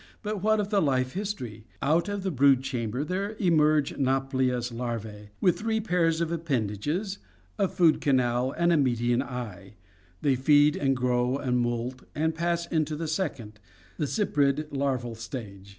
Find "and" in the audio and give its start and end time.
8.57-8.73, 10.75-10.97, 11.37-11.59, 12.15-12.33